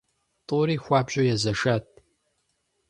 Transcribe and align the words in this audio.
ТӀури 0.47 0.75
хуабжьу 0.83 1.23
езэшат. 1.33 1.85